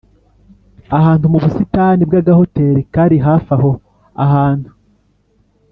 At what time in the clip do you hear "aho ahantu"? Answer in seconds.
3.57-4.69